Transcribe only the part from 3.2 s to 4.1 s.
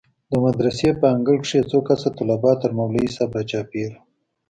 راچاپېر وو.